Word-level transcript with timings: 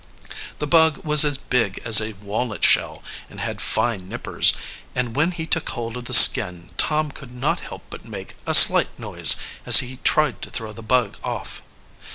The 0.57 0.65
bug 0.65 0.97
was 1.05 1.23
as 1.23 1.37
big 1.37 1.79
as 1.85 2.01
a 2.01 2.13
walnut 2.13 2.63
shell, 2.63 3.03
and 3.29 3.39
had 3.39 3.61
fine 3.61 4.09
nippers, 4.09 4.51
and 4.95 5.15
when 5.15 5.29
he 5.29 5.45
took 5.45 5.69
hold 5.69 5.95
of 5.95 6.05
the 6.05 6.13
skin 6.15 6.71
Tom 6.75 7.11
could 7.11 7.29
not 7.29 7.59
help 7.59 7.83
but 7.91 8.03
make 8.03 8.35
a 8.47 8.55
slight 8.55 8.97
noise 8.97 9.35
as 9.63 9.77
he 9.77 9.97
tried 9.97 10.41
to 10.41 10.49
throw 10.49 10.73
the 10.73 10.81
bug 10.81 11.17
off. 11.23 11.61